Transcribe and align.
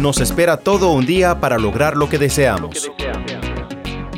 Nos 0.00 0.18
espera 0.18 0.56
todo 0.56 0.92
un 0.92 1.04
día 1.04 1.40
para 1.40 1.58
lograr 1.58 1.94
lo 1.94 2.08
que 2.08 2.16
deseamos. 2.16 2.90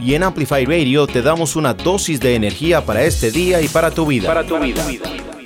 Y 0.01 0.15
en 0.15 0.23
Amplify 0.23 0.65
Radio 0.65 1.09
te 1.09 1.23
damos 1.23 1.57
una 1.57 1.75
dosis 1.75 2.21
de 2.21 2.37
energía 2.37 2.87
para 2.87 3.03
este 3.03 3.33
día 3.33 3.61
y 3.61 3.67
para 3.67 3.91
tu 3.91 4.07
vida. 4.07 4.29
Para 4.29 4.47
tu 4.47 4.61
vida. 4.61 4.87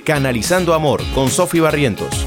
Canalizando 0.05 0.75
Amor 0.75 1.01
con 1.15 1.31
Sofi 1.31 1.59
Barrientos. 1.59 2.26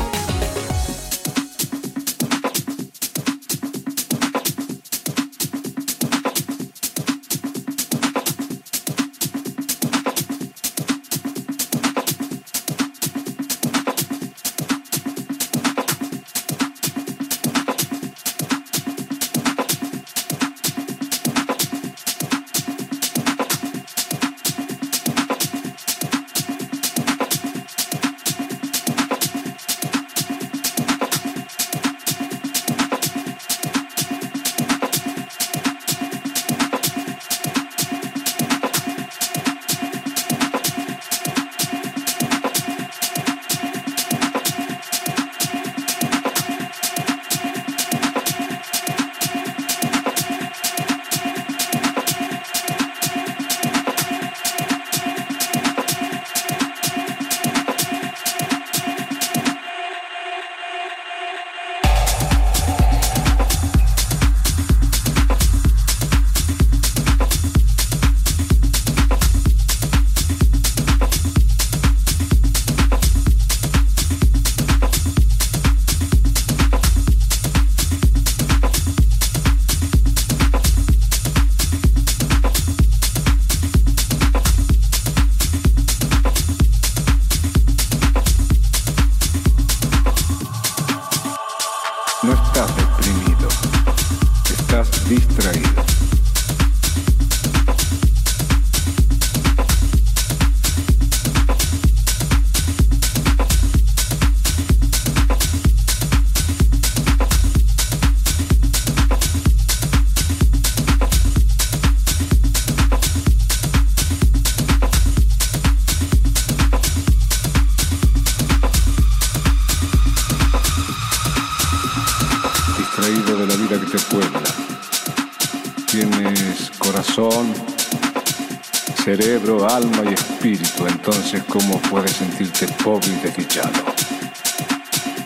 ¿Cómo 131.39 131.79
puedes 131.83 132.13
sentirte 132.13 132.67
pobre 132.83 133.07
y 133.07 133.17
desdichado? 133.21 133.85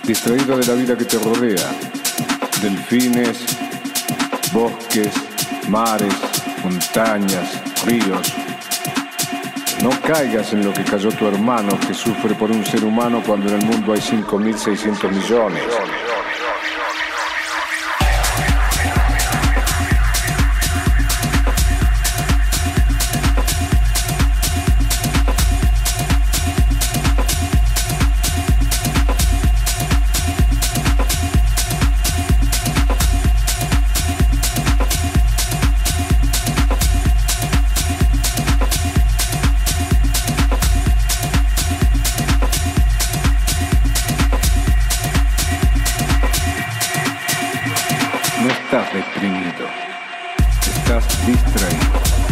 Distraído 0.03 0.59
de 0.59 0.67
la 0.67 0.75
vida 0.75 0.99
que 0.99 1.07
te 1.07 1.19
rodea, 1.19 1.71
delfines, 2.61 3.39
bosques, 4.53 5.09
mares, 5.69 6.13
montañas, 6.63 7.49
ríos. 7.87 8.35
No 9.83 9.91
caigas 10.03 10.53
en 10.53 10.65
lo 10.65 10.75
que 10.75 10.85
cayó 10.85 11.09
tu 11.11 11.27
hermano 11.27 11.79
que 11.81 11.95
sufre 11.95 12.35
por 12.35 12.51
un 12.51 12.65
ser 12.67 12.85
humano 12.85 13.23
cuando 13.27 13.49
en 13.49 13.61
el 13.61 13.67
mundo 13.67 13.95
hay 13.95 14.01
5.600 14.01 15.11
millones. 15.11 15.63
estás 48.75 48.93
deprimido, 48.93 49.69
estás 50.67 51.27
distraído. 51.27 52.24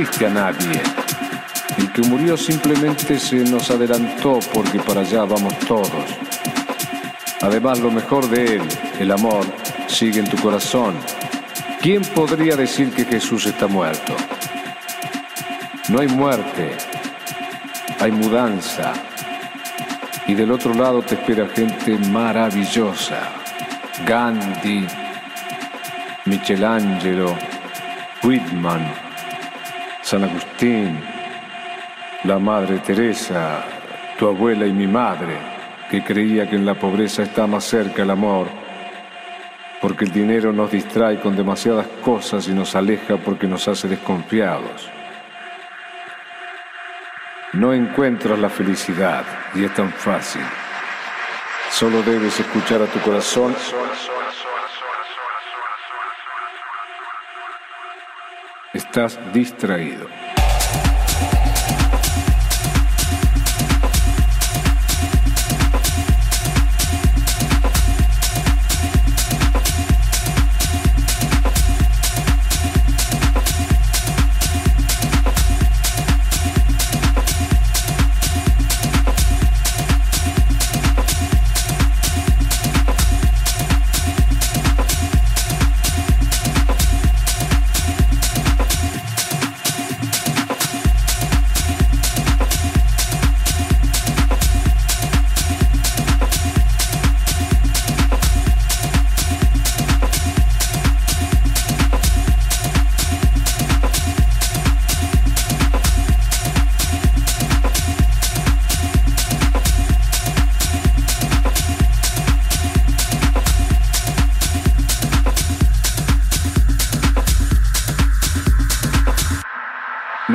A 0.00 0.30
nadie. 0.30 0.80
El 1.76 1.92
que 1.92 2.00
murió 2.02 2.36
simplemente 2.36 3.18
se 3.18 3.36
nos 3.36 3.70
adelantó 3.70 4.38
porque 4.54 4.78
para 4.78 5.02
allá 5.02 5.24
vamos 5.24 5.58
todos. 5.60 5.90
Además, 7.42 7.80
lo 7.80 7.90
mejor 7.90 8.28
de 8.30 8.56
él, 8.56 8.62
el 8.98 9.10
amor, 9.10 9.44
sigue 9.88 10.20
en 10.20 10.28
tu 10.28 10.38
corazón. 10.38 10.94
¿Quién 11.82 12.02
podría 12.02 12.56
decir 12.56 12.90
que 12.92 13.04
Jesús 13.04 13.44
está 13.44 13.66
muerto? 13.66 14.14
No 15.90 16.00
hay 16.00 16.08
muerte, 16.08 16.72
hay 17.98 18.10
mudanza. 18.10 18.94
Y 20.26 20.34
del 20.34 20.52
otro 20.52 20.72
lado 20.72 21.02
te 21.02 21.14
espera 21.16 21.46
gente 21.48 21.98
maravillosa. 22.08 23.20
Gandhi, 24.06 24.86
Michelangelo, 26.24 27.36
Whitman. 28.22 29.09
San 30.10 30.24
Agustín, 30.24 30.98
la 32.24 32.40
Madre 32.40 32.78
Teresa, 32.78 33.62
tu 34.18 34.26
abuela 34.26 34.66
y 34.66 34.72
mi 34.72 34.88
madre, 34.88 35.36
que 35.88 36.02
creía 36.02 36.50
que 36.50 36.56
en 36.56 36.66
la 36.66 36.74
pobreza 36.74 37.22
está 37.22 37.46
más 37.46 37.62
cerca 37.62 38.02
el 38.02 38.10
amor, 38.10 38.48
porque 39.80 40.06
el 40.06 40.10
dinero 40.10 40.52
nos 40.52 40.72
distrae 40.72 41.20
con 41.20 41.36
demasiadas 41.36 41.86
cosas 42.04 42.48
y 42.48 42.50
nos 42.50 42.74
aleja 42.74 43.18
porque 43.18 43.46
nos 43.46 43.68
hace 43.68 43.86
desconfiados. 43.86 44.90
No 47.52 47.72
encuentras 47.72 48.36
la 48.36 48.50
felicidad 48.50 49.22
y 49.54 49.62
es 49.62 49.72
tan 49.74 49.92
fácil. 49.92 50.42
Solo 51.70 52.02
debes 52.02 52.40
escuchar 52.40 52.82
a 52.82 52.86
tu 52.86 52.98
corazón 52.98 53.54
Estás 58.90 59.20
distraído. 59.32 60.19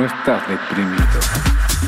Estás 0.06 0.48
deprimido. 0.48 1.85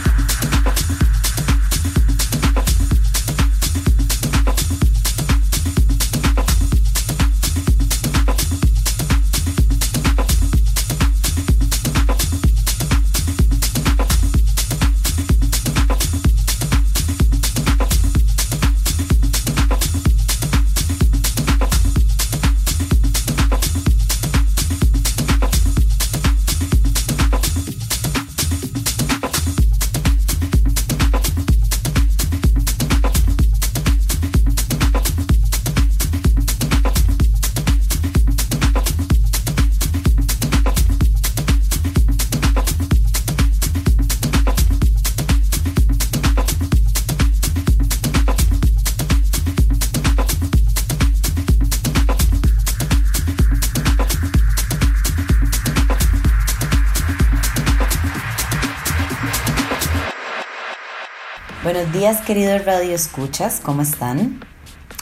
Buenos 61.88 62.02
días 62.02 62.26
queridos 62.26 62.66
Radio 62.66 62.94
Escuchas, 62.94 63.60
¿cómo 63.62 63.80
están? 63.80 64.44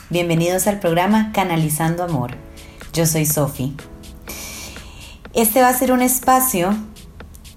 Bienvenidos 0.08 0.68
al 0.68 0.78
programa 0.78 1.32
Canalizando 1.32 2.04
Amor. 2.04 2.36
Yo 2.92 3.06
soy 3.06 3.26
Sofi. 3.26 3.74
Este 5.34 5.62
va 5.62 5.68
a 5.70 5.76
ser 5.76 5.90
un 5.90 6.00
espacio 6.00 6.76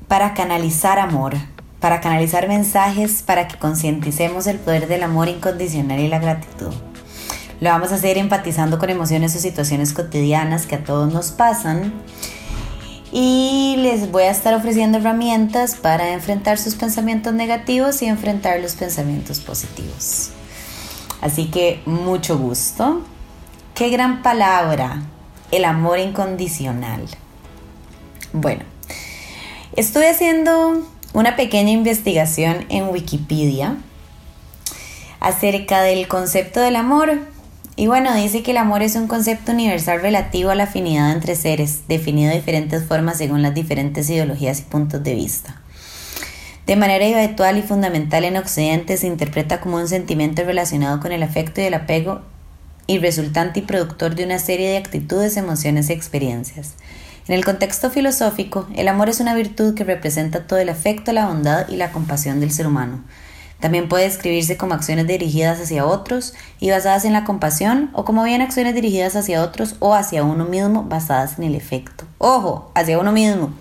para 0.08 0.34
canalizar 0.34 0.98
amor, 0.98 1.36
para 1.80 2.02
canalizar 2.02 2.48
mensajes, 2.48 3.22
para 3.22 3.48
que 3.48 3.60
concienticemos 3.60 4.48
el 4.48 4.58
poder 4.58 4.88
del 4.88 5.04
amor 5.04 5.28
incondicional 5.28 6.00
y 6.00 6.08
la 6.08 6.18
gratitud. 6.18 6.74
Lo 7.62 7.70
vamos 7.70 7.92
a 7.92 7.96
hacer 7.96 8.18
empatizando 8.18 8.80
con 8.80 8.90
emociones 8.90 9.36
o 9.36 9.40
situaciones 9.40 9.94
cotidianas 9.94 10.66
que 10.66 10.74
a 10.74 10.84
todos 10.84 11.14
nos 11.14 11.30
pasan 11.30 11.94
y 13.12 13.59
les 13.80 14.12
voy 14.12 14.24
a 14.24 14.32
estar 14.32 14.54
ofreciendo 14.54 14.98
herramientas 14.98 15.76
para 15.76 16.14
enfrentar 16.14 16.58
sus 16.58 16.76
pensamientos 16.76 17.34
negativos 17.34 18.02
y 18.02 18.06
enfrentar 18.06 18.60
los 18.60 18.74
pensamientos 18.76 19.40
positivos. 19.40 20.30
Así 21.22 21.46
que 21.48 21.82
mucho 21.86 22.38
gusto. 22.38 23.02
Qué 23.74 23.90
gran 23.90 24.22
palabra, 24.22 25.04
el 25.52 25.66
amor 25.66 26.00
incondicional. 26.00 27.08
Bueno, 28.34 28.64
estuve 29.76 30.10
haciendo 30.10 30.86
una 31.14 31.36
pequeña 31.36 31.72
investigación 31.72 32.66
en 32.70 32.90
Wikipedia 32.90 33.78
acerca 35.20 35.82
del 35.82 36.08
concepto 36.08 36.60
del 36.60 36.76
amor 36.76 37.20
y 37.76 37.88
bueno, 37.88 38.14
dice 38.14 38.44
que 38.44 38.52
el 38.52 38.58
amor 38.58 38.82
es 38.82 38.96
un 38.96 39.08
concepto 39.08 39.52
universal 39.52 40.02
relativo 40.02 40.50
a 40.50 40.56
la 40.56 40.66
afinidad 40.66 41.12
entre 41.12 41.36
seres, 41.36 41.84
definido 41.88 42.30
de 42.30 42.38
diferentes 42.38 42.84
formas 42.84 43.18
según 43.18 43.42
las 43.42 43.54
diferentes 43.54 44.10
ideologías 44.10 44.60
y 44.60 44.64
puntos 44.64 45.04
de 45.04 45.16
vista. 45.16 45.62
De 46.68 46.76
manera 46.76 47.06
habitual 47.06 47.58
y 47.58 47.62
fundamental 47.62 48.26
en 48.26 48.38
Occidente 48.38 48.98
se 48.98 49.08
interpreta 49.08 49.60
como 49.60 49.78
un 49.78 49.88
sentimiento 49.88 50.44
relacionado 50.44 51.00
con 51.00 51.12
el 51.12 51.24
afecto 51.24 51.62
y 51.62 51.66
el 51.66 51.74
apego 51.74 52.22
y 52.86 53.00
resultante 53.00 53.60
y 53.60 53.64
productor 53.64 54.16
de 54.16 54.26
una 54.26 54.40
serie 54.40 54.70
de 54.70 54.78
actitudes, 54.78 55.38
emociones 55.38 55.90
y 55.90 55.94
experiencias. 55.94 56.74
En 57.28 57.36
el 57.36 57.46
contexto 57.46 57.90
filosófico, 57.90 58.68
el 58.76 58.88
amor 58.88 59.10
es 59.10 59.20
una 59.20 59.36
virtud 59.36 59.74
que 59.74 59.84
representa 59.84 60.48
todo 60.48 60.60
el 60.60 60.70
afecto, 60.70 61.14
la 61.14 61.28
bondad 61.28 61.68
y 61.70 61.76
la 61.76 61.92
compasión 61.92 62.40
del 62.40 62.52
ser 62.52 62.68
humano 62.68 63.04
también 63.60 63.90
puede 63.90 64.06
escribirse 64.06 64.58
como 64.58 64.74
acciones 64.74 65.08
dirigidas 65.08 65.60
hacia 65.60 65.86
otros 65.86 66.34
y 66.60 66.72
basadas 66.72 67.06
en 67.06 67.14
la 67.14 67.26
compasión 67.26 67.90
o 67.94 68.06
como 68.06 68.24
bien 68.24 68.42
acciones 68.42 68.76
dirigidas 68.76 69.16
hacia 69.16 69.44
otros 69.44 69.76
o 69.80 69.94
hacia 69.94 70.24
uno 70.24 70.46
mismo 70.46 70.84
basadas 70.84 71.38
en 71.38 71.46
el 71.46 71.56
efecto. 71.56 72.06
Ojo, 72.18 72.72
hacia 72.74 73.00
uno 73.00 73.12
mismo. 73.12 73.52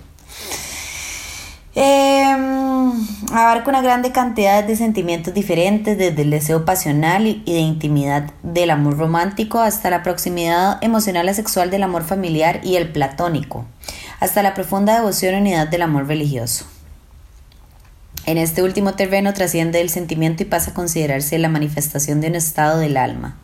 Em, 1.80 2.92
abarca 3.30 3.70
una 3.70 3.82
grande 3.82 4.10
cantidad 4.10 4.64
de 4.64 4.74
sentimientos 4.74 5.32
diferentes, 5.32 5.96
desde 5.96 6.22
el 6.22 6.30
deseo 6.30 6.64
pasional 6.64 7.26
y 7.26 7.52
de 7.52 7.60
intimidad 7.60 8.32
del 8.42 8.70
amor 8.70 8.98
romántico 8.98 9.60
hasta 9.60 9.90
la 9.90 10.02
proximidad 10.02 10.82
emocional 10.82 11.28
y 11.28 11.34
sexual 11.34 11.70
del 11.70 11.84
amor 11.84 12.02
familiar 12.02 12.60
y 12.64 12.76
el 12.76 12.90
platónico, 12.90 13.64
hasta 14.18 14.42
la 14.42 14.54
profunda 14.54 14.94
devoción 14.94 15.34
y 15.34 15.38
unidad 15.38 15.68
del 15.68 15.82
amor 15.82 16.08
religioso. 16.08 16.66
En 18.28 18.36
este 18.36 18.62
último 18.62 18.92
terreno 18.92 19.32
trasciende 19.32 19.80
el 19.80 19.88
sentimiento 19.88 20.42
y 20.42 20.46
pasa 20.46 20.72
a 20.72 20.74
considerarse 20.74 21.38
la 21.38 21.48
manifestación 21.48 22.20
de 22.20 22.26
un 22.26 22.34
estado 22.34 22.78
del 22.78 22.98
alma 22.98 23.38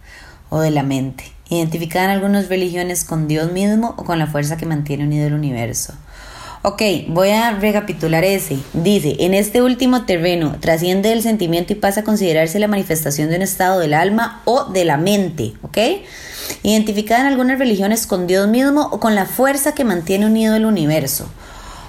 o 0.51 0.61
de 0.61 0.71
la 0.71 0.83
mente, 0.83 1.25
identificada 1.49 2.05
en 2.05 2.11
algunas 2.11 2.51
religiones 2.51 3.03
con 3.03 3.27
Dios 3.27 3.51
mismo 3.51 3.95
o 3.97 4.05
con 4.05 4.19
la 4.19 4.27
fuerza 4.27 4.59
que 4.59 4.67
mantiene 4.67 5.05
unido 5.05 5.27
el 5.27 5.33
universo. 5.33 5.95
Ok, 6.61 6.83
voy 7.09 7.31
a 7.31 7.53
recapitular 7.53 8.25
ese. 8.25 8.59
Dice, 8.75 9.17
en 9.21 9.33
este 9.33 9.63
último 9.63 10.05
terreno 10.05 10.57
trasciende 10.61 11.15
el 11.15 11.23
sentimiento 11.23 11.73
y 11.73 11.77
pasa 11.77 12.01
a 12.01 12.05
considerarse 12.05 12.59
la 12.59 12.69
manifestación 12.69 13.31
de 13.31 13.37
un 13.37 13.43
estado 13.43 13.81
del 13.81 13.95
alma 13.95 14.43
o 14.45 14.65
de 14.67 14.85
la 14.85 14.99
mente, 14.99 15.55
¿ok? 15.63 15.79
Identificada 16.63 17.23
en 17.23 17.29
algunas 17.29 17.59
religiones 17.59 18.07
con 18.07 18.27
Dios 18.27 18.49
mismo 18.49 18.91
o 18.93 19.01
con 19.01 19.15
la 19.15 19.25
fuerza 19.25 19.73
que 19.75 19.85
mantiene 19.85 20.27
unido 20.27 20.55
el 20.55 20.67
universo. 20.67 21.27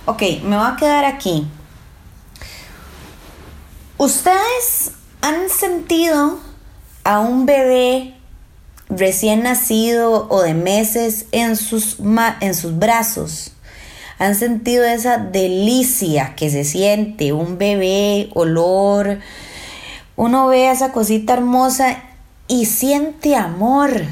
Ok, 0.05 0.21
me 0.45 0.55
voy 0.55 0.65
a 0.65 0.77
quedar 0.79 1.03
aquí 1.03 1.45
¿Ustedes 3.97 4.91
han 5.21 5.49
sentido 5.49 6.37
a 7.05 7.21
un 7.21 7.45
bebé 7.45 8.13
recién 8.89 9.43
nacido 9.43 10.27
o 10.29 10.41
de 10.41 10.53
meses 10.53 11.27
en 11.31 11.55
sus, 11.55 11.97
en 12.41 12.53
sus 12.55 12.77
brazos? 12.77 13.53
¿Han 14.19 14.35
sentido 14.35 14.83
esa 14.83 15.17
delicia 15.17 16.35
que 16.35 16.49
se 16.49 16.65
siente? 16.65 17.31
Un 17.31 17.57
bebé, 17.57 18.29
olor. 18.33 19.19
Uno 20.17 20.47
ve 20.47 20.69
esa 20.69 20.91
cosita 20.91 21.31
hermosa 21.31 22.03
y 22.49 22.65
siente 22.65 23.37
amor. 23.37 24.03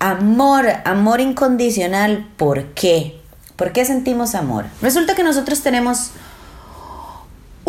Amor, 0.00 0.66
amor 0.84 1.20
incondicional. 1.20 2.28
¿Por 2.36 2.74
qué? 2.74 3.20
¿Por 3.54 3.70
qué 3.70 3.84
sentimos 3.84 4.34
amor? 4.34 4.66
Resulta 4.82 5.14
que 5.14 5.22
nosotros 5.22 5.60
tenemos 5.60 6.10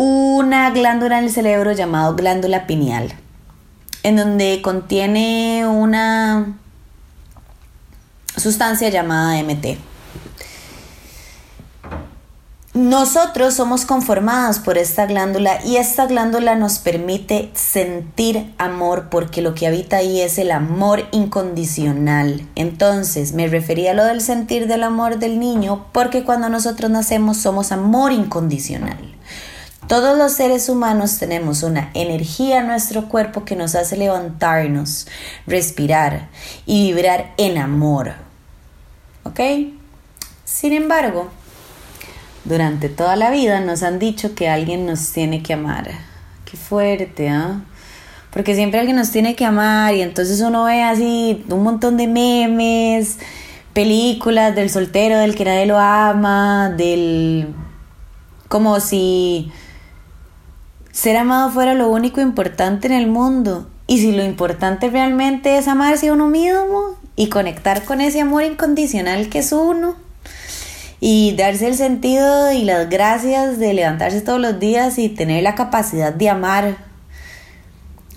una 0.01 0.70
glándula 0.70 1.20
en 1.20 1.25
el 1.25 1.29
cerebro 1.29 1.74
llamada 1.74 2.13
glándula 2.13 2.68
pineal, 2.68 3.12
en 4.03 4.15
donde 4.15 4.62
contiene 4.62 5.68
una 5.68 6.58
sustancia 8.38 8.88
llamada 8.88 9.44
MT. 9.44 9.77
Nosotros 12.74 13.56
somos 13.56 13.84
conformados 13.84 14.60
por 14.60 14.77
esta 14.77 15.06
glándula 15.06 15.60
y 15.65 15.75
esta 15.75 16.06
glándula 16.06 16.56
nos 16.56 16.79
permite 16.79 17.51
sentir 17.53 18.53
amor 18.58 19.10
porque 19.10 19.41
lo 19.41 19.53
que 19.53 19.68
habita 19.68 19.98
ahí 19.98 20.22
es 20.22 20.38
el 20.38 20.51
amor 20.51 21.10
incondicional. 21.12 22.48
Entonces 22.56 23.34
me 23.34 23.50
refería 23.50 23.91
a 23.91 23.96
lo 23.96 24.06
del 24.06 24.22
sentir 24.22 24.68
del 24.68 24.84
amor 24.84 25.20
del 25.20 25.41
niño 25.41 25.88
porque 25.91 26.24
cuando 26.24 26.48
nosotros 26.48 26.89
nacemos 26.89 27.36
somos 27.36 27.74
amor 27.74 28.13
incondicional. 28.13 29.18
Todos 29.89 30.15
los 30.19 30.34
seres 30.34 30.69
humanos 30.69 31.17
tenemos 31.17 31.63
una 31.63 31.89
energía 31.96 32.60
en 32.60 32.67
nuestro 32.67 33.10
cuerpo 33.10 33.43
que 33.43 33.55
nos 33.55 33.74
hace 33.74 33.98
levantarnos, 33.98 35.08
respirar 35.48 36.29
y 36.67 36.93
vibrar 36.93 37.34
en 37.38 37.58
amor. 37.58 38.13
¿Ok? 39.24 39.39
Sin 40.46 40.74
embargo, 40.74 41.31
durante 42.46 42.88
toda 42.88 43.15
la 43.15 43.31
vida 43.31 43.62
nos 43.62 43.81
han 43.81 43.98
dicho 43.98 44.36
que 44.36 44.48
alguien 44.48 44.86
nos 44.86 45.12
tiene 45.12 45.41
que 45.41 45.53
amar. 45.53 45.89
Qué 46.46 46.55
fuerte, 46.55 47.29
¿ah? 47.29 47.62
Porque 48.29 48.53
siempre 48.53 48.79
alguien 48.79 48.98
nos 48.98 49.10
tiene 49.10 49.36
que 49.36 49.43
amar 49.43 49.96
y 49.96 50.03
entonces 50.03 50.39
uno 50.41 50.65
ve 50.65 50.84
así 50.84 51.43
un 51.50 51.63
montón 51.63 51.98
de 51.98 52.05
memes, 52.05 53.17
películas 53.74 54.53
del 54.53 54.69
soltero, 54.69 55.17
del 55.17 55.36
que 55.36 55.46
nadie 55.46 55.65
lo 55.65 55.79
ama, 55.79 56.69
del... 56.77 57.55
como 58.50 58.79
si 58.81 59.51
ser 60.91 61.17
amado 61.17 61.51
fuera 61.51 61.74
lo 61.74 61.89
único 61.89 62.22
importante 62.22 62.88
en 62.88 62.93
el 62.93 63.08
mundo. 63.08 63.69
Y 63.88 64.00
si 64.00 64.12
lo 64.12 64.24
importante 64.24 64.89
realmente 64.89 65.58
es 65.58 65.67
amarse 65.67 66.10
a 66.10 66.13
uno 66.13 66.27
mismo 66.27 66.96
y 67.15 67.29
conectar 67.29 67.86
con 67.86 68.01
ese 68.01 68.22
amor 68.22 68.43
incondicional 68.43 69.29
que 69.29 69.39
es 69.39 69.51
uno. 69.51 69.96
y 71.01 71.34
darse 71.38 71.67
el 71.67 71.75
sentido 71.75 72.51
y 72.51 72.63
las 72.63 72.89
gracias 72.89 73.58
de 73.58 73.74
levantarse 73.74 74.19
todos 74.19 74.39
los 74.39 74.60
días 74.60 75.00
y 75.00 75.08
tener 75.08 75.43
la 75.43 75.55
capacidad 75.55 76.13
de 76.13 76.29
amar. 76.29 76.77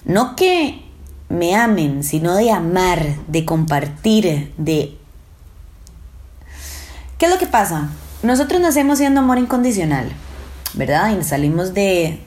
No 0.04 0.34
que 0.34 0.82
me 1.28 1.54
amen, 1.54 2.02
sino 2.02 2.34
de 2.34 2.50
amar, 2.50 3.00
de 3.28 3.44
compartir, 3.44 4.52
de... 4.58 4.98
¿Qué 7.18 7.26
es 7.26 7.32
lo 7.32 7.38
que 7.38 7.46
pasa? 7.46 7.88
Nosotros 8.24 8.60
nacemos 8.60 8.98
siendo 8.98 9.20
amor 9.20 9.38
incondicional, 9.38 10.10
¿verdad? 10.74 11.16
Y 11.16 11.22
salimos 11.22 11.74
de, 11.74 12.20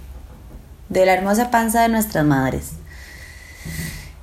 de 0.89 1.05
la 1.05 1.13
hermosa 1.13 1.51
panza 1.51 1.81
de 1.81 1.89
nuestras 1.89 2.25
madres. 2.25 2.71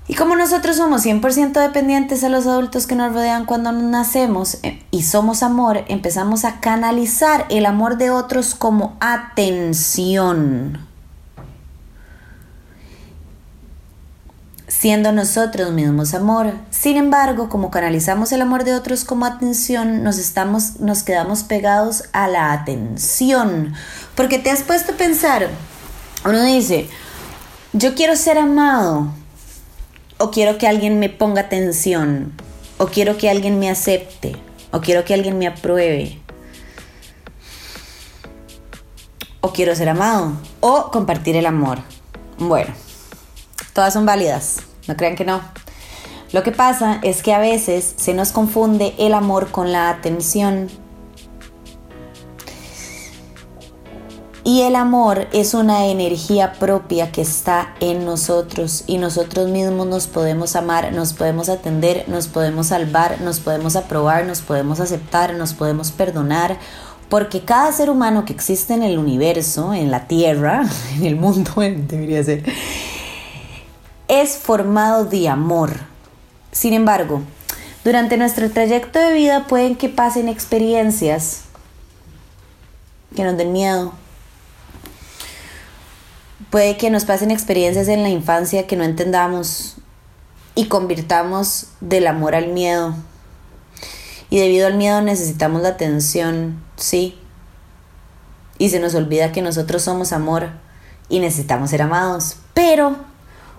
Y 0.08 0.14
como 0.14 0.36
nosotros 0.36 0.76
somos 0.76 1.06
100% 1.06 1.52
dependientes 1.52 2.24
a 2.24 2.28
los 2.28 2.46
adultos 2.46 2.86
que 2.86 2.96
nos 2.96 3.14
rodean 3.14 3.46
cuando 3.46 3.72
nacemos 3.72 4.58
eh, 4.62 4.82
y 4.90 5.04
somos 5.04 5.42
amor, 5.42 5.84
empezamos 5.88 6.44
a 6.44 6.60
canalizar 6.60 7.46
el 7.48 7.66
amor 7.66 7.96
de 7.96 8.10
otros 8.10 8.54
como 8.54 8.96
atención. 9.00 10.86
Siendo 14.66 15.12
nosotros 15.12 15.70
mismos 15.72 16.12
amor. 16.12 16.52
Sin 16.70 16.96
embargo, 16.96 17.48
como 17.48 17.70
canalizamos 17.70 18.32
el 18.32 18.42
amor 18.42 18.64
de 18.64 18.74
otros 18.74 19.04
como 19.04 19.24
atención, 19.24 20.02
nos, 20.02 20.18
estamos, 20.18 20.80
nos 20.80 21.04
quedamos 21.04 21.44
pegados 21.44 22.04
a 22.12 22.26
la 22.26 22.52
atención. 22.52 23.72
Porque 24.16 24.38
te 24.38 24.50
has 24.50 24.62
puesto 24.62 24.92
a 24.92 24.96
pensar, 24.96 25.48
uno 26.24 26.44
dice, 26.44 26.88
yo 27.72 27.94
quiero 27.94 28.16
ser 28.16 28.38
amado, 28.38 29.08
o 30.18 30.30
quiero 30.30 30.58
que 30.58 30.68
alguien 30.68 30.98
me 30.98 31.08
ponga 31.08 31.42
atención, 31.42 32.32
o 32.78 32.86
quiero 32.86 33.16
que 33.16 33.28
alguien 33.28 33.58
me 33.58 33.70
acepte, 33.70 34.36
o 34.70 34.80
quiero 34.80 35.04
que 35.04 35.14
alguien 35.14 35.38
me 35.38 35.46
apruebe, 35.46 36.20
o 39.40 39.52
quiero 39.52 39.74
ser 39.74 39.88
amado, 39.88 40.32
o 40.60 40.90
compartir 40.90 41.34
el 41.36 41.46
amor. 41.46 41.78
Bueno, 42.38 42.72
todas 43.72 43.92
son 43.92 44.06
válidas, 44.06 44.58
no 44.86 44.96
crean 44.96 45.16
que 45.16 45.24
no. 45.24 45.40
Lo 46.32 46.42
que 46.42 46.52
pasa 46.52 46.98
es 47.02 47.22
que 47.22 47.34
a 47.34 47.38
veces 47.38 47.94
se 47.96 48.14
nos 48.14 48.32
confunde 48.32 48.94
el 48.98 49.12
amor 49.12 49.50
con 49.50 49.70
la 49.70 49.90
atención. 49.90 50.70
Y 54.44 54.62
el 54.62 54.74
amor 54.74 55.28
es 55.32 55.54
una 55.54 55.86
energía 55.86 56.54
propia 56.54 57.12
que 57.12 57.22
está 57.22 57.74
en 57.78 58.04
nosotros 58.04 58.82
y 58.88 58.98
nosotros 58.98 59.48
mismos 59.48 59.86
nos 59.86 60.08
podemos 60.08 60.56
amar, 60.56 60.92
nos 60.92 61.12
podemos 61.12 61.48
atender, 61.48 62.08
nos 62.08 62.26
podemos 62.26 62.66
salvar, 62.66 63.20
nos 63.20 63.38
podemos 63.38 63.76
aprobar, 63.76 64.26
nos 64.26 64.40
podemos 64.40 64.80
aceptar, 64.80 65.34
nos 65.34 65.54
podemos 65.54 65.92
perdonar, 65.92 66.58
porque 67.08 67.42
cada 67.42 67.70
ser 67.72 67.88
humano 67.88 68.24
que 68.24 68.32
existe 68.32 68.74
en 68.74 68.82
el 68.82 68.98
universo, 68.98 69.74
en 69.74 69.92
la 69.92 70.08
Tierra, 70.08 70.64
en 70.96 71.06
el 71.06 71.14
mundo, 71.14 71.52
debería 71.56 72.24
ser, 72.24 72.42
es 74.08 74.36
formado 74.36 75.04
de 75.04 75.28
amor. 75.28 75.72
Sin 76.50 76.72
embargo, 76.72 77.22
durante 77.84 78.16
nuestro 78.16 78.50
trayecto 78.50 78.98
de 78.98 79.12
vida 79.12 79.46
pueden 79.46 79.76
que 79.76 79.88
pasen 79.88 80.28
experiencias 80.28 81.42
que 83.14 83.22
nos 83.22 83.36
den 83.36 83.52
miedo, 83.52 83.92
Puede 86.52 86.76
que 86.76 86.90
nos 86.90 87.06
pasen 87.06 87.30
experiencias 87.30 87.88
en 87.88 88.02
la 88.02 88.10
infancia 88.10 88.66
que 88.66 88.76
no 88.76 88.84
entendamos 88.84 89.76
y 90.54 90.66
convirtamos 90.66 91.68
del 91.80 92.06
amor 92.06 92.34
al 92.34 92.48
miedo. 92.48 92.94
Y 94.28 94.38
debido 94.38 94.66
al 94.66 94.74
miedo 94.74 95.00
necesitamos 95.00 95.62
la 95.62 95.70
atención, 95.70 96.62
sí. 96.76 97.18
Y 98.58 98.68
se 98.68 98.80
nos 98.80 98.94
olvida 98.94 99.32
que 99.32 99.40
nosotros 99.40 99.80
somos 99.80 100.12
amor 100.12 100.50
y 101.08 101.20
necesitamos 101.20 101.70
ser 101.70 101.80
amados. 101.80 102.36
Pero 102.52 102.96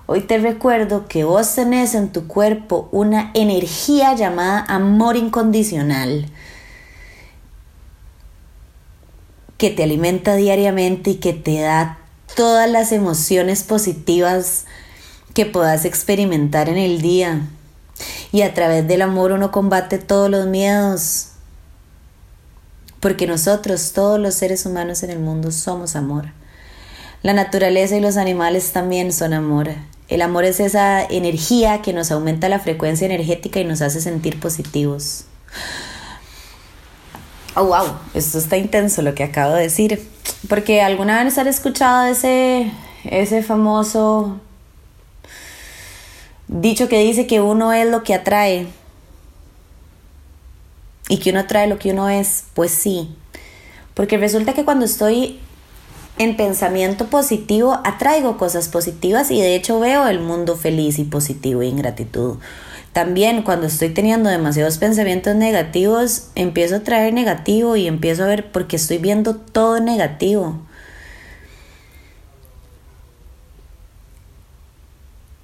hoy 0.05 0.21
te 0.21 0.37
recuerdo 0.37 1.07
que 1.07 1.23
vos 1.23 1.55
tenés 1.55 1.95
en 1.95 2.11
tu 2.11 2.27
cuerpo 2.27 2.89
una 2.91 3.31
energía 3.33 4.13
llamada 4.13 4.65
amor 4.67 5.17
incondicional 5.17 6.29
que 9.57 9.71
te 9.71 9.81
alimenta 9.81 10.35
diariamente 10.35 11.09
y 11.09 11.15
que 11.15 11.33
te 11.33 11.59
da 11.59 11.97
todas 12.35 12.69
las 12.69 12.91
emociones 12.91 13.63
positivas 13.63 14.65
que 15.33 15.45
puedas 15.45 15.85
experimentar 15.85 16.69
en 16.69 16.77
el 16.77 17.01
día. 17.01 17.41
Y 18.31 18.41
a 18.41 18.53
través 18.53 18.87
del 18.87 19.01
amor 19.01 19.31
uno 19.31 19.51
combate 19.51 19.97
todos 19.97 20.29
los 20.29 20.47
miedos. 20.47 21.29
Porque 22.99 23.27
nosotros, 23.27 23.91
todos 23.93 24.19
los 24.19 24.33
seres 24.33 24.65
humanos 24.65 25.03
en 25.03 25.09
el 25.09 25.19
mundo, 25.19 25.51
somos 25.51 25.95
amor. 25.95 26.31
La 27.21 27.33
naturaleza 27.33 27.95
y 27.95 28.01
los 28.01 28.17
animales 28.17 28.71
también 28.71 29.13
son 29.13 29.33
amor. 29.33 29.71
El 30.07 30.21
amor 30.21 30.43
es 30.43 30.59
esa 30.59 31.03
energía 31.03 31.81
que 31.81 31.93
nos 31.93 32.11
aumenta 32.11 32.49
la 32.49 32.59
frecuencia 32.59 33.05
energética 33.05 33.59
y 33.59 33.65
nos 33.65 33.81
hace 33.81 34.01
sentir 34.01 34.39
positivos. 34.39 35.25
Oh, 37.55 37.65
wow, 37.65 37.97
esto 38.13 38.39
está 38.39 38.57
intenso 38.57 39.01
lo 39.03 39.13
que 39.13 39.23
acabo 39.23 39.53
de 39.53 39.63
decir. 39.63 40.07
Porque 40.49 40.81
alguna 40.81 41.23
vez 41.23 41.37
han 41.37 41.47
escuchado 41.47 42.07
ese, 42.07 42.71
ese 43.03 43.43
famoso 43.43 44.39
dicho 46.47 46.87
que 46.89 46.99
dice 46.99 47.27
que 47.27 47.41
uno 47.41 47.73
es 47.73 47.87
lo 47.87 48.03
que 48.03 48.13
atrae 48.13 48.67
y 51.09 51.17
que 51.17 51.31
uno 51.31 51.41
atrae 51.41 51.67
lo 51.67 51.77
que 51.77 51.91
uno 51.91 52.09
es. 52.09 52.45
Pues 52.53 52.71
sí, 52.71 53.15
porque 53.93 54.17
resulta 54.17 54.53
que 54.53 54.65
cuando 54.65 54.85
estoy 54.85 55.39
en 56.17 56.35
pensamiento 56.35 57.07
positivo 57.07 57.79
atraigo 57.83 58.37
cosas 58.37 58.69
positivas 58.69 59.31
y 59.31 59.41
de 59.41 59.55
hecho 59.55 59.79
veo 59.79 60.07
el 60.07 60.19
mundo 60.19 60.55
feliz 60.55 60.99
y 60.99 61.03
positivo 61.03 61.63
y 61.63 61.69
en 61.69 61.77
gratitud. 61.77 62.37
También 62.93 63.41
cuando 63.41 63.65
estoy 63.65 63.89
teniendo 63.89 64.29
demasiados 64.29 64.77
pensamientos 64.77 65.35
negativos, 65.35 66.27
empiezo 66.35 66.75
a 66.75 66.79
traer 66.81 67.11
negativo 67.11 67.75
y 67.75 67.87
empiezo 67.87 68.23
a 68.23 68.27
ver 68.27 68.51
porque 68.51 68.75
estoy 68.75 68.99
viendo 68.99 69.35
todo 69.35 69.79
negativo. 69.79 70.61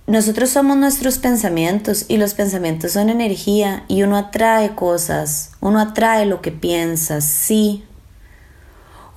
Nosotros 0.05 0.51
somos 0.51 0.77
nuestros 0.77 1.17
pensamientos 1.17 2.05
y 2.07 2.17
los 2.17 2.35
pensamientos 2.35 2.93
son 2.93 3.09
energía 3.09 3.83
y 3.87 4.03
uno 4.03 4.17
atrae 4.17 4.75
cosas, 4.75 5.51
uno 5.59 5.79
atrae 5.79 6.25
lo 6.25 6.41
que 6.41 6.51
piensa, 6.51 7.21
sí, 7.21 7.83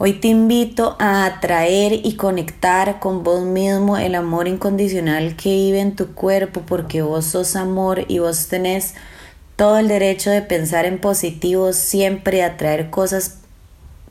Hoy 0.04 0.14
te 0.14 0.26
invito 0.26 0.96
a 0.98 1.24
atraer 1.24 1.92
y 1.92 2.16
conectar 2.16 2.98
con 2.98 3.22
vos 3.22 3.44
mismo 3.44 3.98
el 3.98 4.16
amor 4.16 4.48
incondicional 4.48 5.36
que 5.36 5.50
vive 5.50 5.78
en 5.78 5.94
tu 5.94 6.12
cuerpo 6.12 6.62
porque 6.66 7.02
vos 7.02 7.24
sos 7.26 7.54
amor 7.54 8.04
y 8.08 8.18
vos 8.18 8.48
tenés 8.48 8.94
todo 9.54 9.78
el 9.78 9.86
derecho 9.86 10.30
de 10.30 10.42
pensar 10.42 10.86
en 10.86 10.98
positivo, 10.98 11.72
siempre 11.72 12.42
atraer 12.42 12.90
cosas 12.90 13.36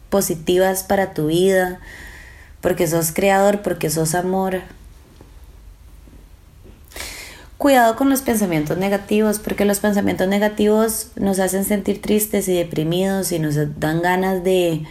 positivas 0.09 0.83
para 0.83 1.13
tu 1.13 1.27
vida, 1.27 1.81
porque 2.61 2.87
sos 2.87 3.11
creador, 3.11 3.61
porque 3.61 3.89
sos 3.89 4.15
amor. 4.15 4.61
Cuidado 7.57 7.97
con 7.97 8.09
los 8.09 8.21
pensamientos 8.21 8.77
negativos, 8.77 9.39
porque 9.39 9.65
los 9.65 9.81
pensamientos 9.81 10.29
negativos 10.29 11.07
nos 11.17 11.39
hacen 11.39 11.65
sentir 11.65 12.01
tristes 12.01 12.47
y 12.47 12.53
deprimidos 12.53 13.33
y 13.33 13.39
nos 13.39 13.55
dan 13.77 14.01
ganas 14.01 14.41
de 14.45 14.85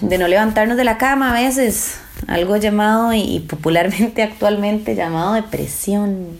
de 0.00 0.18
no 0.18 0.28
levantarnos 0.28 0.76
de 0.76 0.84
la 0.84 0.98
cama 0.98 1.30
a 1.30 1.40
veces, 1.40 1.96
algo 2.26 2.56
llamado 2.56 3.12
y, 3.12 3.40
popularmente 3.40 4.22
actualmente 4.24 4.94
llamado 4.94 5.34
depresión. 5.34 6.38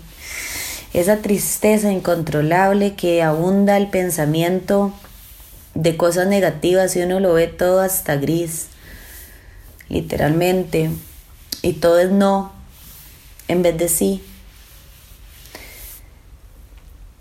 Esa 0.95 1.19
tristeza 1.19 1.93
incontrolable 1.93 2.95
que 2.95 3.23
abunda 3.23 3.77
el 3.77 3.89
pensamiento 3.89 4.93
de 5.75 5.97
cosas 5.97 6.27
negativas 6.27 6.97
y 6.97 7.03
uno 7.03 7.21
lo 7.21 7.35
ve 7.35 7.47
todo 7.47 7.81
hasta 7.81 8.17
gris, 8.17 8.69
literalmente, 9.89 10.91
y 11.63 11.75
todo 11.75 11.99
es 11.99 12.11
no 12.11 12.53
en 13.49 13.63
vez 13.63 13.77
de 13.77 13.89
sí. 13.89 14.23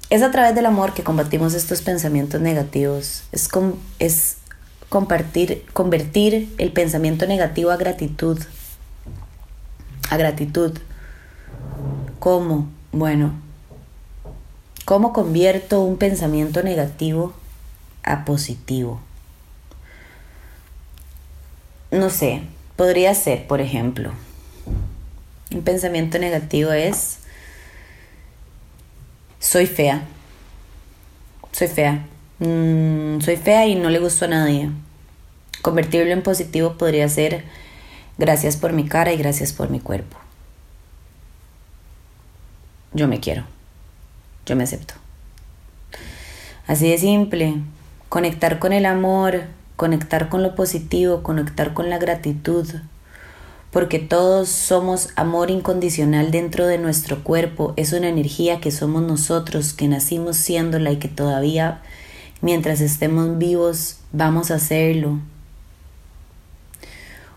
Es 0.10 0.22
a 0.22 0.32
través 0.32 0.56
del 0.56 0.65
amor 0.65 0.94
que 0.94 1.03
combatimos 1.03 1.53
estos 1.53 1.82
pensamientos 1.82 2.39
negativos. 2.39 3.24
Es, 3.34 3.50
es 4.00 4.38
compartir, 4.89 5.65
convertir 5.74 6.53
el 6.58 6.72
pensamiento 6.72 7.25
negativo 7.25 7.72
a 7.72 7.77
gratitud. 7.77 8.39
A 10.10 10.17
gratitud. 10.17 10.77
¿Cómo? 12.20 12.70
Bueno, 12.91 13.34
¿cómo 14.86 15.13
convierto 15.13 15.82
un 15.82 15.98
pensamiento 15.98 16.63
negativo 16.63 17.34
a 18.03 18.25
positivo? 18.25 19.01
No 21.91 22.10
sé, 22.10 22.41
podría 22.75 23.13
ser, 23.13 23.48
por 23.48 23.62
ejemplo, 23.62 24.12
un 25.53 25.62
pensamiento 25.63 26.20
negativo 26.20 26.72
es, 26.72 27.20
soy 29.39 29.65
fea, 29.65 30.03
soy 31.51 31.67
fea, 31.67 32.06
mm, 32.39 33.22
soy 33.22 33.38
fea 33.38 33.67
y 33.67 33.75
no 33.75 33.89
le 33.89 34.00
gusto 34.00 34.25
a 34.25 34.29
nadie. 34.29 34.70
Convertirlo 35.62 36.12
en 36.12 36.24
positivo 36.24 36.74
podría 36.77 37.08
ser 37.10 37.44
gracias 38.17 38.58
por 38.58 38.74
mi 38.74 38.88
cara 38.88 39.13
y 39.13 39.17
gracias 39.17 39.53
por 39.53 39.70
mi 39.70 39.79
cuerpo. 39.79 40.17
Yo 42.94 43.08
me 43.08 43.20
quiero. 43.20 43.44
Yo 44.46 44.56
me 44.56 44.63
acepto. 44.63 44.94
Así 46.67 46.89
de 46.89 46.98
simple. 46.98 47.56
Conectar 48.10 48.60
con 48.60 48.74
el 48.74 48.86
amor, 48.86 49.44
conectar 49.75 50.29
con 50.29 50.44
lo 50.44 50.56
positivo, 50.56 51.24
conectar 51.24 51.74
con 51.74 51.89
la 51.89 51.98
gratitud, 51.98 52.67
porque 53.72 54.00
todos 54.00 54.50
somos 54.50 55.10
amor 55.15 55.51
incondicional 55.51 56.32
dentro 56.32 56.65
de 56.67 56.77
nuestro 56.77 57.24
cuerpo, 57.24 57.74
es 57.75 57.94
una 57.94 58.10
energía 58.10 58.60
que 58.60 58.72
somos 58.72 59.03
nosotros, 59.03 59.74
que 59.74 59.88
nacimos 59.88 60.38
siéndola 60.38 60.91
y 60.91 60.98
que 60.98 61.10
todavía 61.10 61.82
mientras 62.41 62.82
estemos 62.82 63.38
vivos 63.38 64.00
vamos 64.12 64.51
a 64.51 64.56
hacerlo. 64.56 65.20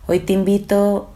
Hoy 0.07 0.21
te 0.21 0.33
invito 0.33 1.11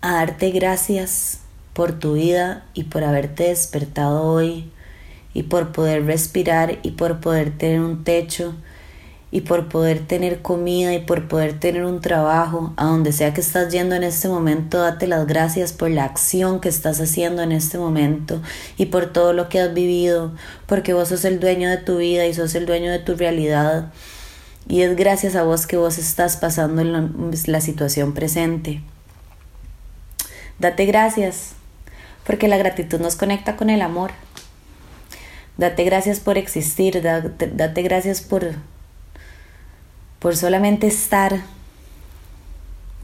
a 0.00 0.14
darte 0.14 0.50
gracias 0.50 1.40
por 1.72 1.92
tu 1.92 2.14
vida 2.14 2.64
y 2.74 2.84
por 2.84 3.04
haberte 3.04 3.44
despertado 3.44 4.22
hoy 4.22 4.70
y 5.34 5.44
por 5.44 5.72
poder 5.72 6.04
respirar 6.04 6.78
y 6.82 6.92
por 6.92 7.20
poder 7.20 7.56
tener 7.56 7.80
un 7.80 8.04
techo 8.04 8.54
y 9.32 9.42
por 9.42 9.68
poder 9.68 10.00
tener 10.00 10.42
comida 10.42 10.92
y 10.92 11.00
por 11.00 11.28
poder 11.28 11.58
tener 11.58 11.84
un 11.84 12.00
trabajo, 12.00 12.72
a 12.76 12.86
donde 12.86 13.12
sea 13.12 13.32
que 13.32 13.40
estás 13.40 13.72
yendo 13.72 13.94
en 13.94 14.02
este 14.02 14.28
momento, 14.28 14.78
date 14.78 15.06
las 15.06 15.26
gracias 15.26 15.72
por 15.72 15.90
la 15.90 16.04
acción 16.04 16.60
que 16.60 16.68
estás 16.68 17.00
haciendo 17.00 17.42
en 17.42 17.52
este 17.52 17.78
momento 17.78 18.42
y 18.76 18.86
por 18.86 19.12
todo 19.12 19.32
lo 19.32 19.48
que 19.48 19.60
has 19.60 19.72
vivido, 19.72 20.32
porque 20.66 20.94
vos 20.94 21.08
sos 21.08 21.24
el 21.24 21.38
dueño 21.38 21.70
de 21.70 21.76
tu 21.76 21.98
vida 21.98 22.26
y 22.26 22.34
sos 22.34 22.54
el 22.56 22.66
dueño 22.66 22.90
de 22.90 22.98
tu 22.98 23.14
realidad. 23.14 23.92
Y 24.68 24.82
es 24.82 24.96
gracias 24.96 25.36
a 25.36 25.44
vos 25.44 25.66
que 25.66 25.76
vos 25.76 25.98
estás 25.98 26.36
pasando 26.36 26.82
la, 26.82 27.08
la 27.46 27.60
situación 27.60 28.14
presente. 28.14 28.82
Date 30.58 30.86
gracias, 30.86 31.52
porque 32.26 32.48
la 32.48 32.58
gratitud 32.58 33.00
nos 33.00 33.14
conecta 33.14 33.56
con 33.56 33.70
el 33.70 33.80
amor. 33.80 34.10
Date 35.56 35.84
gracias 35.84 36.20
por 36.20 36.36
existir, 36.36 37.00
date, 37.00 37.46
date 37.48 37.82
gracias 37.82 38.20
por 38.20 38.54
por 40.20 40.36
solamente 40.36 40.86
estar, 40.86 41.42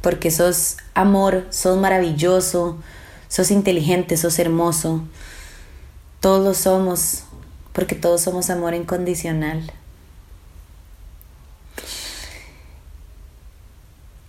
porque 0.02 0.30
sos 0.30 0.76
amor, 0.94 1.46
sos 1.50 1.76
maravilloso, 1.78 2.78
sos 3.28 3.50
inteligente, 3.50 4.16
sos 4.16 4.38
hermoso. 4.38 5.02
Todos 6.20 6.44
lo 6.44 6.54
somos, 6.54 7.24
porque 7.72 7.94
todos 7.94 8.20
somos 8.20 8.50
amor 8.50 8.74
incondicional. 8.74 9.72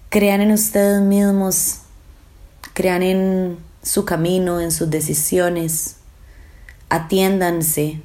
Crean 0.10 0.42
en 0.42 0.52
ustedes 0.52 1.02
mismos, 1.02 1.82
crean 2.74 3.04
en 3.04 3.58
su 3.84 4.06
camino, 4.06 4.62
en 4.62 4.72
sus 4.72 4.90
decisiones, 4.90 5.98
atiéndanse. 6.90 8.02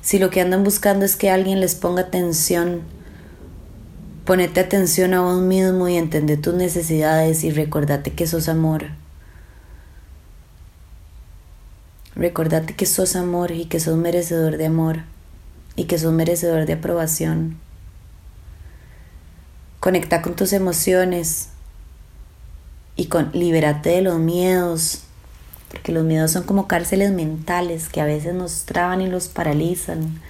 Si 0.00 0.20
lo 0.20 0.30
que 0.30 0.40
andan 0.40 0.62
buscando 0.62 1.04
es 1.04 1.16
que 1.16 1.30
alguien 1.30 1.60
les 1.60 1.74
ponga 1.74 2.02
atención, 2.02 2.82
Ponete 4.28 4.60
atención 4.60 5.14
a 5.14 5.22
vos 5.22 5.40
mismo 5.40 5.88
y 5.88 5.96
entende 5.96 6.36
tus 6.36 6.52
necesidades 6.52 7.44
y 7.44 7.50
recordate 7.50 8.12
que 8.12 8.26
sos 8.26 8.50
amor. 8.50 8.88
Recordate 12.14 12.74
que 12.74 12.84
sos 12.84 13.16
amor 13.16 13.52
y 13.52 13.64
que 13.64 13.80
sos 13.80 13.96
merecedor 13.96 14.58
de 14.58 14.66
amor 14.66 14.98
y 15.76 15.84
que 15.84 15.98
sos 15.98 16.12
merecedor 16.12 16.66
de 16.66 16.74
aprobación. 16.74 17.56
Conecta 19.80 20.20
con 20.20 20.36
tus 20.36 20.52
emociones 20.52 21.48
y 22.96 23.06
con 23.06 23.30
libérate 23.32 23.88
de 23.88 24.02
los 24.02 24.18
miedos, 24.18 25.04
porque 25.72 25.90
los 25.90 26.04
miedos 26.04 26.32
son 26.32 26.42
como 26.42 26.68
cárceles 26.68 27.12
mentales 27.12 27.88
que 27.88 28.02
a 28.02 28.04
veces 28.04 28.34
nos 28.34 28.66
traban 28.66 29.00
y 29.00 29.08
los 29.08 29.28
paralizan. 29.28 30.20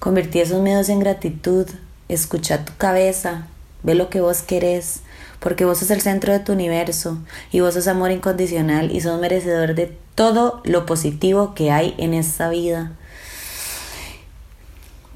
Convertí 0.00 0.40
esos 0.40 0.60
miedos 0.60 0.88
en 0.88 0.98
gratitud 0.98 1.68
Escucha 2.08 2.64
tu 2.64 2.74
cabeza, 2.76 3.46
ve 3.82 3.94
lo 3.94 4.08
que 4.08 4.20
vos 4.20 4.42
querés, 4.42 5.00
porque 5.40 5.64
vos 5.64 5.78
sos 5.78 5.90
el 5.90 6.00
centro 6.00 6.32
de 6.32 6.40
tu 6.40 6.52
universo 6.52 7.18
y 7.52 7.60
vos 7.60 7.74
sos 7.74 7.86
amor 7.86 8.10
incondicional 8.10 8.90
y 8.90 9.00
sos 9.00 9.20
merecedor 9.20 9.74
de 9.74 9.96
todo 10.14 10.60
lo 10.64 10.86
positivo 10.86 11.54
que 11.54 11.70
hay 11.70 11.94
en 11.98 12.14
esta 12.14 12.48
vida. 12.48 12.92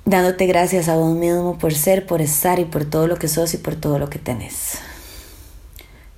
Dándote 0.04 0.46
gracias 0.46 0.88
a 0.88 0.96
vos 0.96 1.14
mismo 1.14 1.58
por 1.58 1.74
ser, 1.74 2.06
por 2.06 2.20
estar 2.20 2.58
y 2.58 2.64
por 2.64 2.84
todo 2.84 3.06
lo 3.06 3.16
que 3.16 3.28
sos 3.28 3.54
y 3.54 3.58
por 3.58 3.76
todo 3.76 3.98
lo 3.98 4.10
que 4.10 4.18
tenés. 4.18 4.78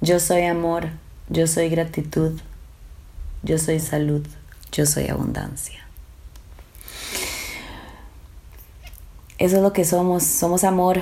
Yo 0.00 0.20
soy 0.20 0.44
amor, 0.44 0.88
yo 1.28 1.46
soy 1.46 1.68
gratitud, 1.68 2.32
yo 3.42 3.58
soy 3.58 3.80
salud, 3.80 4.26
yo 4.72 4.86
soy 4.86 5.08
abundancia. 5.08 5.83
Eso 9.38 9.56
es 9.56 9.62
lo 9.62 9.72
que 9.72 9.84
somos, 9.84 10.22
somos 10.22 10.64
amor. 10.64 11.00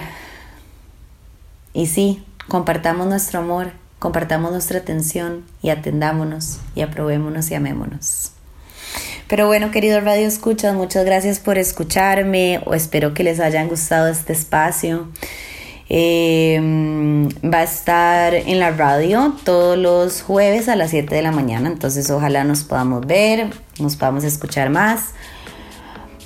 Y 1.74 1.86
sí, 1.86 2.24
compartamos 2.48 3.06
nuestro 3.06 3.40
amor, 3.40 3.72
compartamos 3.98 4.52
nuestra 4.52 4.78
atención 4.78 5.44
y 5.62 5.70
atendámonos 5.70 6.60
y 6.74 6.82
aprobémonos 6.82 7.50
y 7.50 7.54
amémonos. 7.54 8.32
Pero 9.28 9.46
bueno, 9.46 9.70
queridos 9.70 10.04
Radio 10.04 10.26
Escuchas, 10.26 10.74
muchas 10.74 11.04
gracias 11.04 11.38
por 11.38 11.56
escucharme 11.56 12.60
o 12.66 12.74
espero 12.74 13.14
que 13.14 13.24
les 13.24 13.40
hayan 13.40 13.68
gustado 13.68 14.08
este 14.08 14.32
espacio. 14.32 15.08
Em, 15.88 17.28
va 17.28 17.58
a 17.58 17.62
estar 17.62 18.34
en 18.34 18.58
la 18.58 18.70
radio 18.70 19.34
todos 19.44 19.76
los 19.76 20.22
jueves 20.22 20.68
a 20.68 20.76
las 20.76 20.90
7 20.90 21.14
de 21.14 21.22
la 21.22 21.32
mañana, 21.32 21.68
entonces 21.68 22.10
ojalá 22.10 22.44
nos 22.44 22.64
podamos 22.64 23.06
ver, 23.06 23.50
nos 23.78 23.96
podamos 23.96 24.24
escuchar 24.24 24.70
más. 24.70 25.12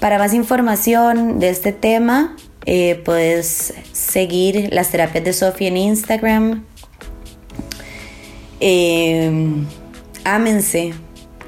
Para 0.01 0.19
más 0.19 0.35
información 0.35 1.39
de 1.39 1.49
este 1.49 1.73
tema, 1.73 2.37
eh, 2.67 3.01
puedes 3.05 3.75
seguir 3.93 4.69
las 4.73 4.91
terapias 4.91 5.25
de 5.25 5.33
Sofía 5.33 5.69
en 5.69 5.77
Instagram. 5.77 6.65
Eh, 8.61 9.31
ámense, 10.25 10.93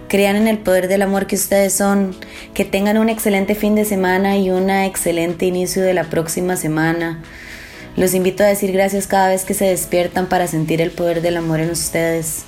crean 0.09 0.37
en 0.37 0.49
el 0.49 0.59
poder 0.59 0.89
del 0.89 1.03
amor 1.03 1.27
que 1.27 1.37
ustedes 1.37 1.75
son, 1.75 2.17
que 2.55 2.65
tengan 2.65 2.99
un 2.99 3.09
excelente 3.09 3.55
fin 3.55 3.75
de 3.75 3.85
semana 3.85 4.39
y 4.39 4.51
un 4.51 4.71
excelente 4.71 5.45
inicio 5.45 5.83
de 5.83 5.95
la 5.95 6.05
próxima 6.05 6.57
semana. 6.57 7.23
Los 7.97 8.15
invito 8.15 8.45
a 8.45 8.47
decir 8.47 8.73
gracias 8.73 9.07
cada 9.07 9.29
vez 9.29 9.45
que 9.45 9.55
se 9.55 9.67
despiertan 9.67 10.29
para 10.29 10.47
sentir 10.47 10.81
el 10.81 10.91
poder 10.91 11.21
del 11.21 11.37
amor 11.37 11.61
en 11.61 11.71
ustedes. 11.71 12.45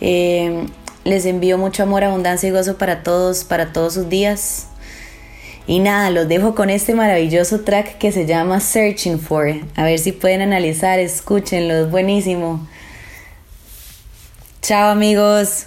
Eh, 0.00 0.66
les 1.04 1.26
envío 1.26 1.58
mucho 1.58 1.82
amor, 1.82 2.02
abundancia 2.02 2.48
y 2.48 2.52
gozo 2.52 2.78
para 2.78 3.02
todos, 3.02 3.44
para 3.44 3.72
todos 3.72 3.94
sus 3.94 4.08
días. 4.08 4.68
Y 5.66 5.78
nada, 5.78 6.10
los 6.10 6.28
dejo 6.28 6.54
con 6.54 6.68
este 6.68 6.94
maravilloso 6.94 7.60
track 7.60 7.96
que 7.98 8.12
se 8.12 8.26
llama 8.26 8.60
Searching 8.60 9.18
For. 9.18 9.54
A 9.76 9.84
ver 9.84 9.98
si 9.98 10.12
pueden 10.12 10.42
analizar, 10.42 10.98
escúchenlo, 10.98 11.74
es 11.74 11.90
buenísimo. 11.90 12.66
Chao 14.60 14.90
amigos. 14.90 15.66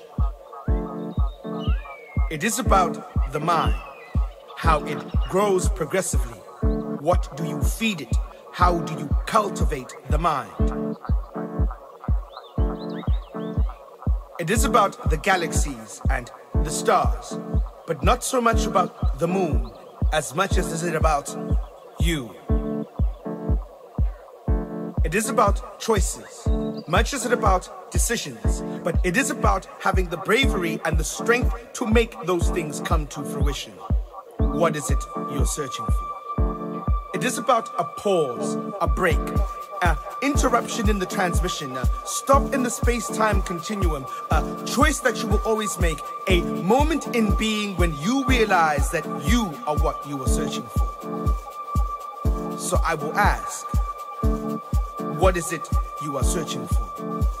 It 2.31 2.45
is 2.45 2.59
about 2.59 3.33
the 3.33 3.41
mind, 3.41 3.75
how 4.55 4.85
it 4.85 4.97
grows 5.27 5.67
progressively. 5.67 6.39
What 7.01 7.35
do 7.35 7.45
you 7.45 7.61
feed 7.61 7.99
it? 7.99 8.15
How 8.53 8.79
do 8.79 8.93
you 8.97 9.09
cultivate 9.25 9.93
the 10.09 10.17
mind? 10.17 10.49
It 14.39 14.49
is 14.49 14.63
about 14.63 15.09
the 15.09 15.17
galaxies 15.17 16.01
and 16.09 16.31
the 16.63 16.69
stars, 16.69 17.37
but 17.85 18.01
not 18.01 18.23
so 18.23 18.39
much 18.39 18.65
about 18.65 19.19
the 19.19 19.27
moon 19.27 19.69
as 20.13 20.33
much 20.33 20.57
as 20.57 20.71
is 20.71 20.83
it 20.83 20.95
about 20.95 21.35
you. 21.99 22.33
It 25.03 25.13
is 25.15 25.27
about 25.27 25.81
choices, 25.81 26.47
much 26.87 27.13
as 27.13 27.25
it 27.25 27.33
about 27.33 27.91
decisions, 27.91 28.63
but 28.83 28.99
it 29.03 29.17
is 29.17 29.29
about 29.29 29.67
having 29.79 30.09
the 30.09 30.17
bravery 30.17 30.79
and 30.85 30.97
the 30.97 31.03
strength 31.03 31.73
to 31.73 31.85
make 31.85 32.15
those 32.25 32.49
things 32.49 32.79
come 32.79 33.07
to 33.07 33.23
fruition. 33.23 33.73
What 34.39 34.75
is 34.75 34.89
it 34.89 35.03
you're 35.31 35.45
searching 35.45 35.85
for? 35.85 36.11
It 37.13 37.23
is 37.23 37.37
about 37.37 37.69
a 37.77 37.83
pause, 37.83 38.57
a 38.79 38.87
break, 38.87 39.19
an 39.81 39.97
interruption 40.21 40.89
in 40.89 40.99
the 40.99 41.05
transmission, 41.05 41.75
a 41.75 41.85
stop 42.05 42.53
in 42.53 42.63
the 42.63 42.69
space 42.69 43.07
time 43.07 43.41
continuum, 43.41 44.05
a 44.31 44.63
choice 44.65 44.99
that 44.99 45.21
you 45.21 45.27
will 45.27 45.41
always 45.45 45.79
make, 45.79 45.99
a 46.27 46.41
moment 46.41 47.15
in 47.15 47.35
being 47.35 47.75
when 47.77 47.95
you 47.99 48.23
realize 48.25 48.91
that 48.91 49.05
you 49.27 49.45
are 49.67 49.77
what 49.77 50.07
you 50.07 50.21
are 50.21 50.27
searching 50.27 50.63
for. 50.63 52.57
So 52.57 52.79
I 52.85 52.95
will 52.95 53.13
ask, 53.13 53.65
what 55.19 55.35
is 55.35 55.51
it 55.51 55.67
you 56.03 56.17
are 56.17 56.23
searching 56.23 56.67
for? 56.67 57.40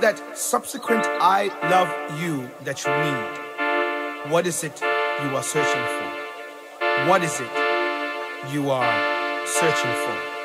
That 0.00 0.38
subsequent 0.38 1.04
I 1.04 1.48
love 1.68 1.90
you 2.22 2.48
that 2.62 2.84
you 2.84 2.92
need? 3.02 4.30
What 4.32 4.46
is 4.46 4.62
it 4.62 4.80
you 4.80 5.34
are 5.34 5.42
searching 5.42 5.86
for? 5.98 7.08
What 7.08 7.24
is 7.24 7.40
it 7.40 7.50
you 8.54 8.70
are 8.70 9.46
searching 9.46 9.90
for? 9.90 10.37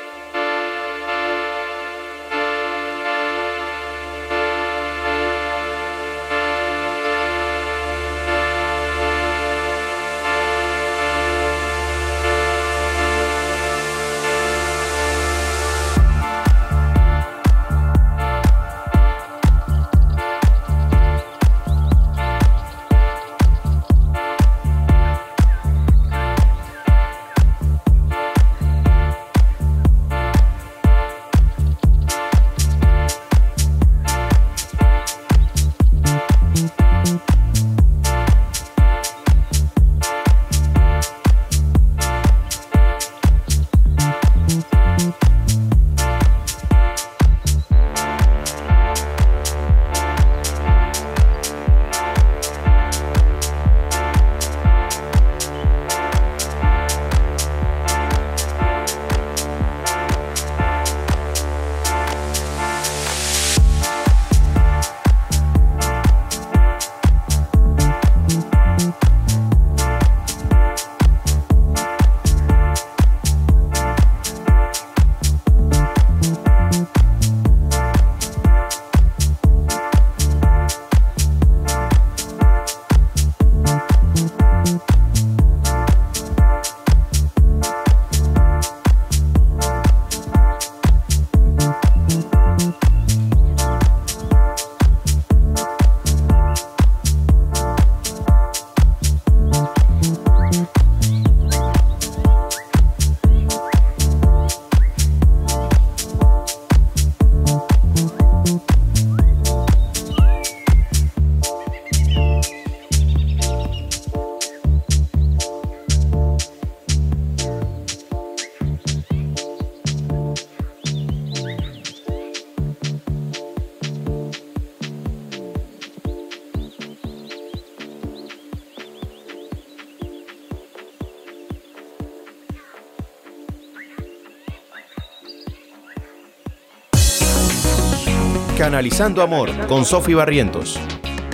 Canalizando 138.74 139.22
Amor 139.22 139.68
con 139.68 139.84
Sofi 139.84 140.14
Barrientos. 140.14 140.80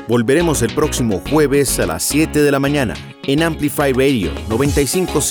Volveremos 0.06 0.60
el 0.60 0.74
próximo 0.74 1.22
jueves 1.30 1.80
a 1.80 1.86
las 1.86 2.02
7 2.02 2.42
de 2.42 2.52
la 2.52 2.60
mañana 2.60 2.92
en 3.22 3.42
Amplify 3.42 3.94
Radio 3.94 4.30
955 4.50 5.22